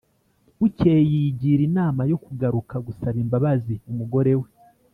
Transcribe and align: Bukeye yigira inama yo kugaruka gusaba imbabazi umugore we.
Bukeye 0.59 1.01
yigira 1.11 1.61
inama 1.69 2.01
yo 2.11 2.17
kugaruka 2.25 2.75
gusaba 2.85 3.17
imbabazi 3.23 3.73
umugore 3.91 4.33
we. 4.41 4.49